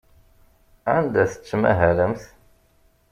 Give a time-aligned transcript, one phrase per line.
[0.95, 2.21] Anda tettmahalemt?